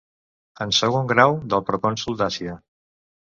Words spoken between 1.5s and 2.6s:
del Procònsol d'Àsia.